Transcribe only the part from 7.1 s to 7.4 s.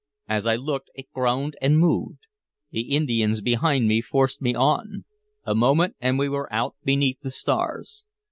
the